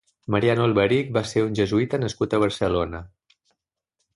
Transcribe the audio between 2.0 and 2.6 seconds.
nascut a